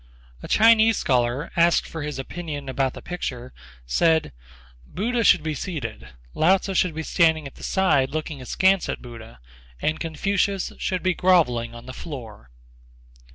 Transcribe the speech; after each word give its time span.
A 0.41 0.47
Chinese 0.47 0.97
scholar, 0.97 1.51
asked 1.55 1.87
for 1.87 2.01
his 2.01 2.17
opinion 2.17 2.67
about 2.67 2.93
the 2.95 3.03
picture, 3.03 3.53
said: 3.85 4.33
"Buddha 4.83 5.23
should 5.23 5.43
be 5.43 5.53
seated; 5.53 6.07
Lao 6.33 6.57
Tzu 6.57 6.73
should 6.73 6.95
be 6.95 7.03
standing 7.03 7.45
at 7.45 7.53
the 7.53 7.61
side 7.63 8.09
looking 8.09 8.41
askance 8.41 8.89
at 8.89 9.03
Buddha; 9.03 9.39
and 9.79 9.99
Confucius 9.99 10.73
should 10.79 11.03
be 11.03 11.13
grovelling 11.13 11.75
on 11.75 11.85
the 11.85 11.93
floor." 11.93 12.49